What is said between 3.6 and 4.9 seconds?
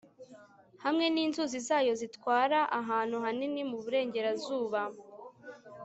mu burengerazuba